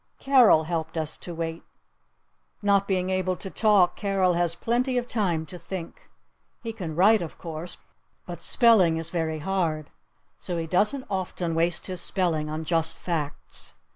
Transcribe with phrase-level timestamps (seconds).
[0.19, 1.61] Carol helped us to wait.
[2.63, 6.09] Not being able to talk, Carol has plenty of time to think.
[6.63, 7.77] He can write, of course.
[8.25, 9.91] But spelling is very hard.
[10.39, 13.75] So he doesn't often waste his spelling on just facts.